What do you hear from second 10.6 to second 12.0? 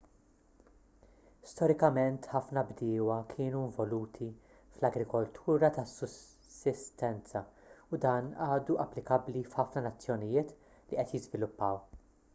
li qed jiżviluppaw